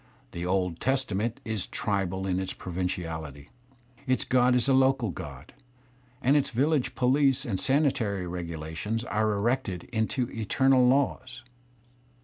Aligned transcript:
The 0.31 0.47
Old 0.47 0.79
Testament 0.79 1.39
is 1.45 1.67
tribal 1.67 2.25
in 2.25 2.39
its 2.39 2.55
provinciality; 2.55 3.49
its 4.07 4.23
god 4.25 4.55
is 4.55 4.67
a 4.67 4.73
local 4.73 5.11
god, 5.11 5.53
and 6.23 6.35
its 6.35 6.49
village 6.49 6.95
police 6.95 7.45
and 7.45 7.59
sanitary 7.59 8.25
regulations 8.25 9.03
are 9.03 9.25
CTected 9.25 9.87
into 9.91 10.27
eternal 10.31 10.87
laws. 10.87 11.43